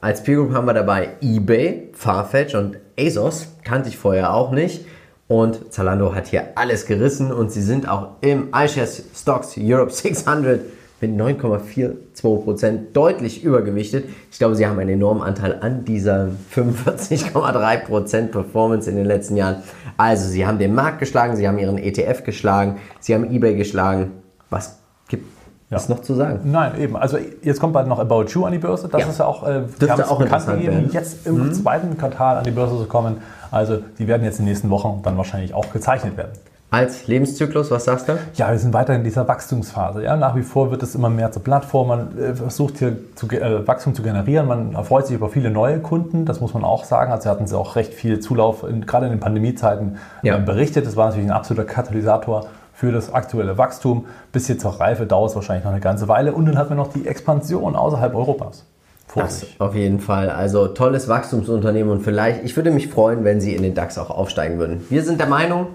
[0.00, 3.48] Als Peer Group haben wir dabei eBay, Farfetch und ASOS.
[3.62, 4.86] Kannte ich vorher auch nicht.
[5.28, 10.60] Und Zalando hat hier alles gerissen und sie sind auch im iShares Stocks Europe 600
[11.00, 14.04] mit 9,42% deutlich übergewichtet.
[14.30, 19.56] Ich glaube, sie haben einen enormen Anteil an dieser 45,3% Performance in den letzten Jahren.
[19.96, 24.12] Also, sie haben den Markt geschlagen, sie haben ihren ETF geschlagen, sie haben eBay geschlagen.
[24.50, 25.26] Was gibt
[25.70, 26.40] es noch zu sagen?
[26.44, 26.96] Nein, eben.
[26.96, 28.88] Also jetzt kommt bald noch About You an die Börse.
[28.88, 29.08] Das Ja.
[29.08, 32.50] ist ja auch, äh, Dürfte auch bekannt interessant gegeben, jetzt im zweiten Quartal an die
[32.50, 33.18] Börse zu kommen.
[33.50, 36.32] Also die werden jetzt in den nächsten Wochen dann wahrscheinlich auch gezeichnet werden.
[36.70, 38.18] Als Lebenszyklus, was sagst du?
[38.34, 40.02] Ja, wir sind weiter in dieser Wachstumsphase.
[40.04, 41.88] Ja, nach wie vor wird es immer mehr zur Plattform.
[41.88, 44.46] Man äh, versucht hier zu, äh, Wachstum zu generieren.
[44.46, 46.26] Man erfreut sich über viele neue Kunden.
[46.26, 47.10] Das muss man auch sagen.
[47.10, 50.36] Also hatten sie auch recht viel Zulauf, in, gerade in den Pandemiezeiten Ja.
[50.36, 50.86] äh, berichtet.
[50.86, 54.04] Das war natürlich ein absoluter Katalysator für das aktuelle Wachstum.
[54.30, 56.32] Bis hier zur Reife dauert es wahrscheinlich noch eine ganze Weile.
[56.34, 58.66] Und dann hat man noch die Expansion außerhalb Europas
[59.14, 60.28] Das auf jeden Fall.
[60.28, 64.10] Also tolles Wachstumsunternehmen und vielleicht, ich würde mich freuen, wenn sie in den DAX auch
[64.10, 64.84] aufsteigen würden.
[64.90, 65.68] Wir sind der Meinung,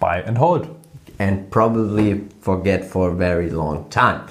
[0.00, 0.76] Buy and hold.
[1.18, 4.22] and probably forget for a very long time.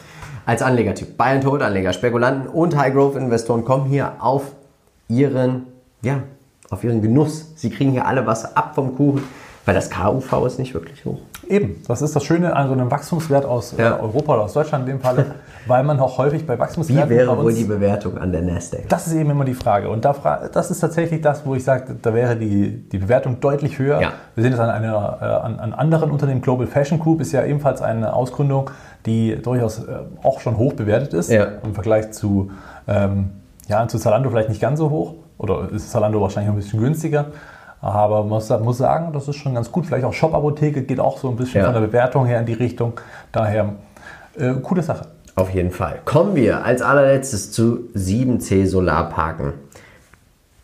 [0.45, 4.51] Als Anlegertyp, Buy and Hold Anleger, Spekulanten und High Growth Investoren kommen hier auf
[5.07, 5.67] ihren,
[6.01, 6.21] ja,
[6.69, 7.53] auf ihren Genuss.
[7.55, 9.23] Sie kriegen hier alle was ab vom Kuchen,
[9.65, 11.19] weil das KUV ist nicht wirklich hoch.
[11.47, 13.99] Eben, das ist das Schöne an so einem Wachstumswert aus äh, Ja.
[13.99, 15.25] Europa oder aus Deutschland in dem Falle,
[15.67, 18.41] weil man auch häufig bei Wie Wachstumswerten bei wäre wohl uns- die Bewertung an der
[18.41, 18.87] Nasdaq?
[18.89, 19.89] Das ist eben immer die Frage.
[19.89, 20.15] Und da
[20.51, 24.01] das ist tatsächlich das, wo ich sage, da wäre die, die Bewertung deutlich höher.
[24.01, 24.13] Ja.
[24.35, 26.41] Wir sehen es an, einer, äh, an, an anderen Unternehmen.
[26.41, 28.69] Global Fashion Group ist ja ebenfalls eine Ausgründung,
[29.05, 31.29] die durchaus äh, auch schon hoch bewertet ist.
[31.31, 31.47] Ja.
[31.63, 32.49] Im Vergleich zu,
[32.87, 33.29] ähm,
[33.67, 35.13] ja, zu Zalando vielleicht nicht ganz so hoch.
[35.37, 37.25] Oder ist Zalando wahrscheinlich ein bisschen günstiger.
[37.85, 39.85] Aber man muss, muss sagen, das ist schon ganz gut.
[39.85, 41.65] Vielleicht auch Shop-Apotheke geht auch so ein bisschen Ja.
[41.65, 42.93] von der Bewertung her in die Richtung.
[43.31, 43.75] Daher,
[44.39, 45.05] äh, coole Sache.
[45.35, 45.99] Auf jeden Fall.
[46.03, 49.53] Kommen wir als allerletztes zu 7C Solarparken.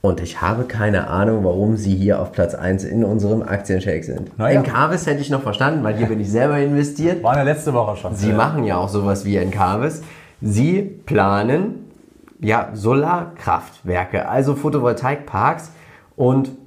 [0.01, 4.35] Und ich habe keine Ahnung, warum sie hier auf Platz 1 in unserem Aktienshake sind.
[4.39, 4.59] Naja.
[4.59, 7.21] Encarvis hätte ich noch verstanden, weil hier bin ich selber investiert.
[7.21, 8.15] War ja letzte Woche schon.
[8.15, 10.01] Sie Äh, machen ja auch sowas wie Encarvis.
[10.41, 11.85] Sie planen
[12.39, 15.71] ja Solarkraftwerke, also Photovoltaikparks.
[16.15, 16.60] Und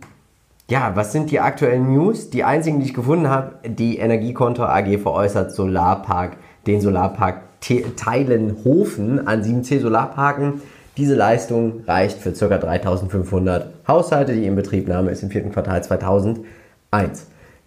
[0.70, 2.30] ja, was sind die aktuellen News?
[2.30, 9.26] Die einzigen, die ich gefunden habe, die Energiekonto AG veräußert Solarpark, den Solarpark Te- Teilenhofen
[9.26, 10.62] an 7C Solarparken.
[10.96, 12.56] Diese Leistung reicht für ca.
[12.58, 14.32] 3500 Haushalte.
[14.32, 16.44] Die Inbetriebnahme ist im vierten Quartal 2001.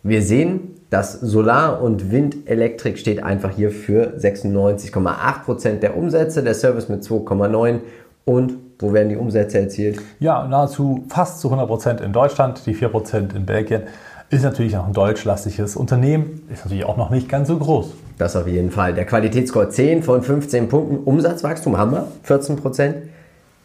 [0.04, 6.88] Wir sehen, dass Solar- und Windelektrik steht einfach hier für 96,8% der Umsätze, der Service
[6.88, 7.80] mit 2,9%
[8.26, 10.00] und wo werden die Umsätze erzielt?
[10.20, 13.84] Ja, nahezu fast zu 100% in Deutschland, die 4% in Belgien.
[14.30, 17.94] Ist natürlich noch ein deutschlastiges Unternehmen, ist natürlich auch noch nicht ganz so groß.
[18.18, 18.94] Das auf jeden Fall.
[18.94, 20.98] Der Qualitätsscore 10 von 15 Punkten.
[20.98, 22.94] Umsatzwachstum haben wir, 14%.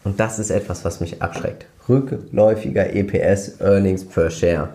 [0.04, 1.66] Und das ist etwas, was mich abschreckt.
[1.88, 4.68] Rückläufiger EPS, Earnings per Share.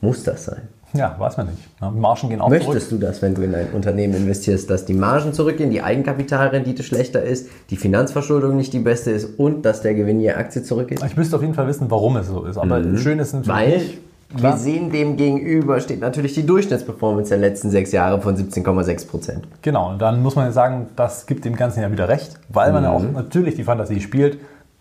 [0.00, 0.62] Muss das sein?
[0.92, 1.58] Ja, weiß man nicht.
[1.80, 3.00] Margen gehen auch Möchtest zurück.
[3.00, 7.22] du das, wenn du in ein Unternehmen investierst, dass die Margen zurückgehen, die Eigenkapitalrendite schlechter
[7.22, 11.00] ist, die Finanzverschuldung nicht die beste ist und dass der Gewinn je Aktie zurückgeht?
[11.06, 12.58] Ich müsste auf jeden Fall wissen, warum es so ist.
[12.58, 13.98] Aber schön ist natürlich Weil nicht.
[14.36, 19.48] wir sehen dem gegenüber steht natürlich die Durchschnittsperformance der letzten sechs Jahre von 17,6 Prozent.
[19.62, 22.72] Genau, und dann muss man ja sagen, das gibt dem Ganzen ja wieder recht, weil
[22.72, 24.38] man ja auch natürlich die Fantasie spielt,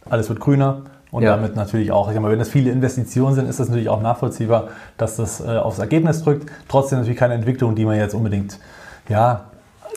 [0.10, 1.32] alles wird grüner und Ja.
[1.32, 4.02] damit natürlich auch, ich sag mal, wenn das viele Investitionen sind, ist das natürlich auch
[4.02, 6.50] nachvollziehbar, dass das äh, aufs Ergebnis drückt.
[6.68, 8.60] Trotzdem natürlich keine Entwicklung, die man jetzt unbedingt,
[9.08, 9.46] ja,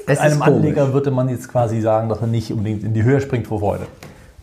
[0.06, 0.40] Es einem.
[0.42, 3.60] Anleger würde man jetzt quasi sagen, dass er nicht unbedingt in die Höhe springt vor
[3.60, 3.86] Freude.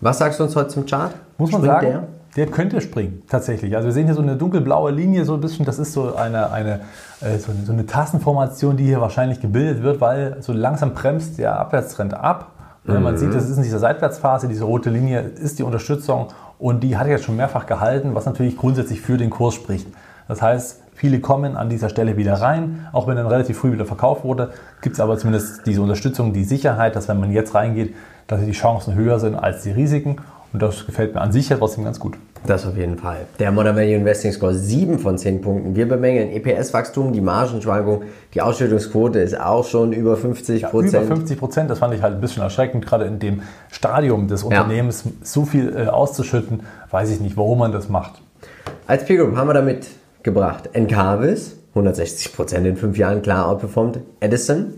[0.02, 1.14] Was sagst du uns heute zum Chart?
[1.38, 1.88] Muss man Springt sagen,
[2.36, 2.46] der?
[2.46, 2.54] der?
[2.54, 3.76] könnte springen, tatsächlich.
[3.76, 6.52] Also wir sehen hier so eine dunkelblaue Linie, so ein bisschen, das ist so eine,
[6.52, 6.82] eine,
[7.22, 11.38] äh, so eine, so eine Tassenformation, die hier wahrscheinlich gebildet wird, weil so langsam bremst
[11.40, 12.52] der Abwärtstrend ab.
[12.86, 16.28] Und wenn man sieht, das ist in dieser Seitwärtsphase, diese rote Linie ist die Unterstützung
[16.60, 19.88] und die hat jetzt schon mehrfach gehalten, was natürlich grundsätzlich für den Kurs spricht.
[20.28, 23.86] Das heißt, viele kommen an dieser Stelle wieder rein, auch wenn dann relativ früh wieder
[23.86, 27.96] verkauft wurde, gibt es aber zumindest diese Unterstützung, die Sicherheit, dass wenn man jetzt reingeht,
[28.28, 30.18] dass die Chancen höher sind als die Risiken.
[30.52, 32.18] Und das gefällt mir an sich ja trotzdem ganz gut.
[32.46, 33.28] Das auf jeden Fall.
[33.38, 35.76] Der Modern Value Investing Score 7 von 10 Punkten.
[35.76, 41.08] Wir bemängeln EPS-Wachstum, die Margenschwankung, die Ausschüttungsquote ist auch schon über 50% Über Prozent.
[41.08, 45.04] 50 Prozent, das fand ich halt ein bisschen erschreckend, gerade in dem Stadium des Unternehmens
[45.22, 48.22] so viel äh, auszuschütten, weiß ich nicht, warum man das macht.
[48.88, 49.88] Als Peer Group haben wir damit
[50.24, 54.00] gebracht Encarvis, 160 Prozent in fünf Jahren klar outperformed.
[54.20, 54.74] Edison,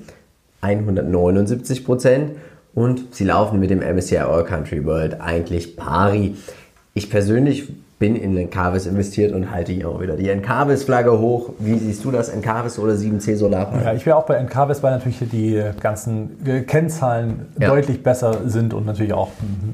[0.62, 2.32] 179 Prozent.
[2.74, 6.36] Und sie laufen mit dem MSCI All Country World eigentlich pari.
[6.94, 7.68] Ich persönlich
[8.00, 11.52] bin in Encarvis investiert und halte hier auch wieder die Encarvis-Flagge hoch.
[11.60, 13.84] Wie siehst du das, Encarvis oder 7C Solarpark?
[13.86, 17.70] Ja, ich wäre auch bei NKWs, weil natürlich die ganzen Kennzahlen Ja.
[17.70, 19.30] deutlich besser sind und natürlich auch,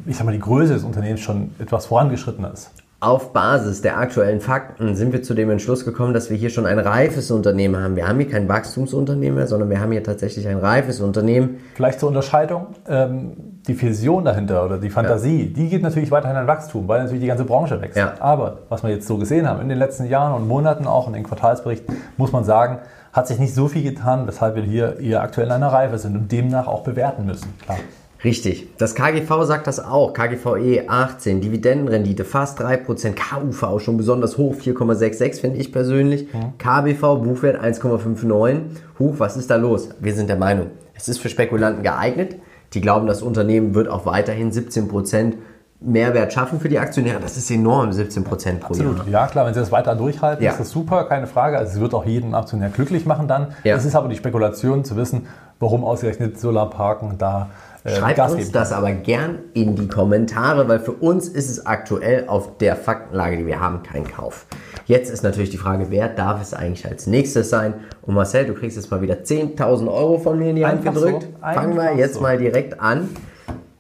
[0.06, 2.72] ich sag mal, die Größe des Unternehmens schon etwas vorangeschritten ist.
[3.00, 6.66] Auf Basis der aktuellen Fakten sind wir zu dem Entschluss gekommen, dass wir hier schon
[6.66, 7.96] ein reifes Unternehmen haben.
[7.96, 11.60] Wir haben hier kein Wachstumsunternehmen mehr, sondern wir haben hier tatsächlich ein reifes Unternehmen.
[11.76, 13.34] Vielleicht zur Unterscheidung, ähm,
[13.68, 17.28] die Vision dahinter oder die Fantasie, die geht natürlich weiterhin an Wachstum, weil natürlich die
[17.28, 17.98] ganze Branche wächst.
[17.98, 18.16] Ja.
[18.18, 21.14] Aber was wir jetzt so gesehen haben in den letzten Jahren und Monaten, auch in
[21.14, 21.84] den Quartalsbericht,
[22.18, 22.80] muss man sagen,
[23.14, 26.16] hat sich nicht so viel getan, weshalb wir hier eher aktuell in einer Reife sind
[26.16, 27.54] und demnach auch bewerten müssen.
[27.64, 27.78] Klar.
[28.24, 28.68] Richtig.
[28.78, 30.14] Das KGV sagt das auch.
[30.14, 36.28] KGVE 18, Dividendenrendite fast 3%, KUV auch schon besonders hoch, 4,66 finde ich persönlich.
[36.58, 38.60] KBV, Buchwert 1,59.
[39.00, 39.90] Huch, was ist da los?
[40.00, 42.36] Wir sind der Meinung, es ist für Spekulanten geeignet.
[42.74, 45.34] Die glauben, das Unternehmen wird auch weiterhin 17%
[45.80, 47.20] Mehrwert schaffen für die Aktionäre.
[47.22, 48.34] Das ist enorm, 17% pro
[48.74, 48.88] Jahr.
[48.90, 49.08] Absolut.
[49.08, 50.52] Ja, klar, wenn sie das weiter durchhalten, Ja.
[50.52, 51.58] ist das super, keine Frage.
[51.60, 53.50] Also es wird auch jeden Aktionär glücklich machen dann.
[53.64, 53.76] Ja.
[53.76, 55.28] Es ist aber die Spekulation zu wissen,
[55.60, 57.50] warum ausgerechnet Solarparken da
[57.86, 58.54] Schreibt Gas uns geben.
[58.54, 63.38] das aber gern in die Kommentare, weil für uns ist es aktuell auf der Faktenlage,
[63.38, 64.46] die wir haben, kein Kauf.
[64.86, 67.74] Jetzt ist natürlich die Frage, wer darf es eigentlich als nächstes sein?
[68.02, 70.94] Und Marcel, du kriegst jetzt mal wieder 10.000 Euro von mir in die Hand Einfach
[70.94, 71.24] gedrückt.
[71.24, 72.22] so, Fangen wir jetzt so.
[72.22, 73.10] mal direkt an.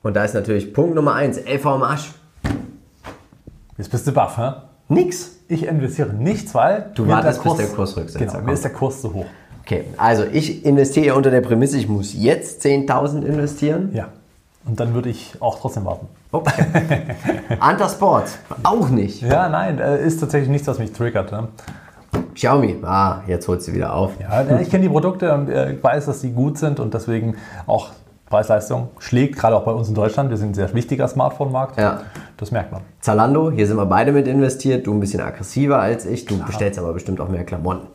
[0.04, 2.12] Und da ist natürlich Punkt Nummer 1, LV am Arsch.
[3.78, 4.52] Jetzt bist du baff, hä?
[4.90, 5.34] Nix.
[5.50, 9.02] Ich investiere nichts, weil Du wartest, der bis der Kursrücksetzer Genau, mir ist der Kurs
[9.02, 9.26] zu hoch.
[9.68, 13.90] Okay, also ich investiere unter der Prämisse, ich muss jetzt 10.000 investieren.
[13.94, 14.08] Ja.
[14.66, 16.08] Und dann würde ich auch trotzdem warten.
[16.32, 16.64] Okay.
[17.60, 17.90] Anta
[18.64, 19.22] auch nicht.
[19.22, 21.34] Ja, nein, äh, ist tatsächlich nichts, was mich triggert.
[21.34, 21.50] Ne?
[22.34, 24.14] Xiaomi, ah, jetzt holt sie wieder auf.
[24.22, 27.90] Ja, ich kenne die Produkte und äh, weiß, dass die gut sind und deswegen auch
[28.30, 30.30] Preis-Leistung schlägt, gerade auch bei uns in Deutschland.
[30.30, 31.78] Wir sind ein sehr wichtiger Smartphone-Markt.
[31.78, 32.02] Ja.
[32.36, 32.82] Das merkt man.
[33.00, 34.86] Zalando, hier sind wir beide mit investiert.
[34.86, 36.26] Du ein bisschen aggressiver als ich.
[36.26, 37.88] Du bestellst aber bestimmt auch mehr Klamotten.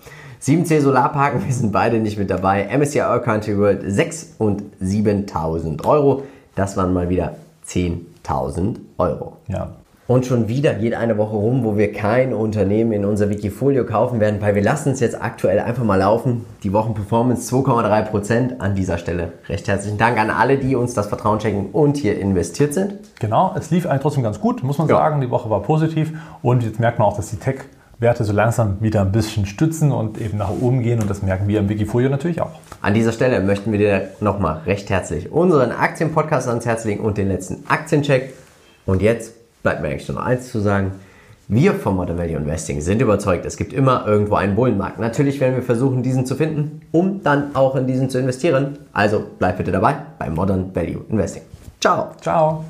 [0.42, 2.68] 7C Solarparken, wir sind beide nicht mit dabei.
[2.76, 6.24] MSCI All Country World 6 und 7.000 Euro.
[6.54, 7.34] Das waren mal wieder
[7.66, 9.36] 10.000 Euro.
[9.48, 9.68] Ja.
[10.08, 14.18] Und schon wieder geht eine Woche rum, wo wir kein Unternehmen in unser Wikifolio kaufen
[14.18, 16.44] werden, weil wir lassen es jetzt aktuell einfach mal laufen.
[16.64, 19.32] Die Wochenperformance 2,3% an dieser Stelle.
[19.48, 22.94] Recht herzlichen Dank an alle, die uns das Vertrauen schenken und hier investiert sind.
[23.20, 24.96] Genau, es lief eigentlich trotzdem ganz gut, muss man Ja.
[24.96, 25.20] sagen.
[25.20, 26.12] Die Woche war positiv
[26.42, 30.20] und jetzt merkt man auch, dass die Tech-Werte so langsam wieder ein bisschen stützen und
[30.20, 32.50] eben nach oben gehen und das merken wir im Wikifolio natürlich auch.
[32.80, 37.18] An dieser Stelle möchten wir dir nochmal recht herzlich unseren Aktienpodcast ans Herz legen und
[37.18, 38.34] den letzten Aktiencheck.
[38.84, 40.92] Und jetzt bleibt mir eigentlich nur noch eins zu sagen.
[41.48, 44.98] Wir vom Modern Value Investing sind überzeugt, es gibt immer irgendwo einen Bullenmarkt.
[44.98, 48.78] Natürlich werden wir versuchen, diesen zu finden, um dann auch in diesen zu investieren.
[48.92, 51.42] Also bleib bitte dabei bei Modern Value Investing.
[51.80, 52.12] Ciao!
[52.20, 52.64] Ciao!